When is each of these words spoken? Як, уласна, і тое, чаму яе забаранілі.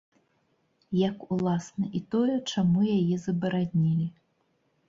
Як, 1.09 1.17
уласна, 1.35 1.85
і 1.99 2.03
тое, 2.15 2.37
чаму 2.55 2.79
яе 2.97 3.15
забаранілі. 3.27 4.07